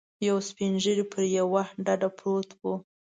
[0.27, 2.61] یو سپین ږیری پر یوه ډډه پروت و.